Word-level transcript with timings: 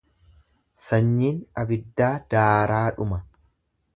Sanyiin 0.85 1.37
abiddaa 1.63 2.11
daaraadhuma. 2.35 3.23